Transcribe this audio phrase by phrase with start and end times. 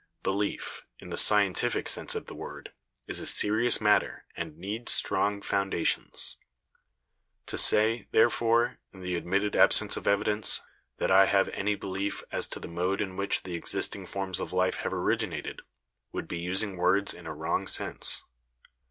[0.23, 2.73] Belief, in the scientific sense of the word,
[3.05, 6.37] is a serious matter and needs strong foundations.
[7.45, 10.61] To say, therefore, in the ad mitted absence of evidence,
[10.97, 14.51] that I have any belief as to the mode in which the existing forms of
[14.51, 15.59] life have originat ed,
[16.11, 18.23] would be using words in a wrong sense.